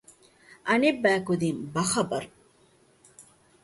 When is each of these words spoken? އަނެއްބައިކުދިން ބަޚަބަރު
އަނެއްބައިކުދިން 0.67 1.59
ބަޚަބަރު 1.73 2.27